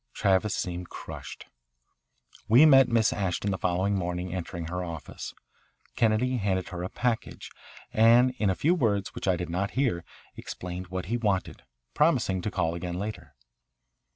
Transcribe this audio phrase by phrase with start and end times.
[0.15, 1.45] Travis seemed crushed.
[2.47, 5.31] We met Miss Ashton the following morning entering her office.
[5.95, 7.51] Kennedy handed her a package,
[7.93, 10.03] and in a few words, which I did not hear,
[10.35, 11.61] explained what he wanted,
[11.93, 13.35] promising to call again later.